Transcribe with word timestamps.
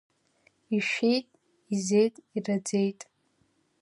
Ишәеит, 0.77 1.27
изеит, 1.73 2.15
ираӡеит. 2.37 3.01